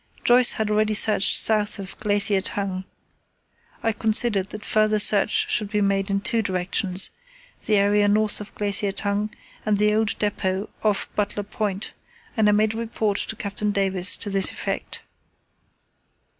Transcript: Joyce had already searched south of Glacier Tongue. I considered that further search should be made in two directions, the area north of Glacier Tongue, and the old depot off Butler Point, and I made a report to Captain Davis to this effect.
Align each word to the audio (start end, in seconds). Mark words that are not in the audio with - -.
Joyce 0.23 0.53
had 0.53 0.71
already 0.71 0.95
searched 0.95 1.37
south 1.39 1.77
of 1.77 1.95
Glacier 1.99 2.41
Tongue. 2.41 2.85
I 3.83 3.91
considered 3.91 4.49
that 4.49 4.65
further 4.65 4.97
search 4.97 5.51
should 5.51 5.69
be 5.69 5.79
made 5.79 6.09
in 6.09 6.21
two 6.21 6.41
directions, 6.41 7.11
the 7.67 7.75
area 7.75 8.07
north 8.07 8.41
of 8.41 8.55
Glacier 8.55 8.91
Tongue, 8.93 9.29
and 9.63 9.77
the 9.77 9.93
old 9.93 10.17
depot 10.17 10.69
off 10.81 11.07
Butler 11.13 11.43
Point, 11.43 11.93
and 12.35 12.49
I 12.49 12.51
made 12.51 12.73
a 12.73 12.77
report 12.77 13.17
to 13.19 13.35
Captain 13.35 13.69
Davis 13.69 14.17
to 14.17 14.31
this 14.31 14.49
effect. 14.51 15.03